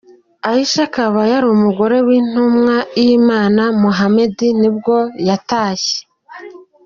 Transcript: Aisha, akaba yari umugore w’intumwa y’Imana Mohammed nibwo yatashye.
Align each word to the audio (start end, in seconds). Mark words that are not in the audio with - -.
Aisha, 0.49 0.81
akaba 0.87 1.19
yari 1.31 1.47
umugore 1.55 1.97
w’intumwa 2.07 2.75
y’Imana 3.03 3.61
Mohammed 3.81 4.35
nibwo 4.59 4.95
yatashye. 5.27 5.97